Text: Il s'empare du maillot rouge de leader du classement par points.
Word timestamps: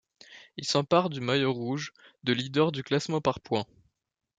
Il 0.57 0.65
s'empare 0.65 1.11
du 1.11 1.21
maillot 1.21 1.53
rouge 1.53 1.93
de 2.23 2.33
leader 2.33 2.71
du 2.71 2.81
classement 2.81 3.21
par 3.21 3.39
points. 3.39 3.67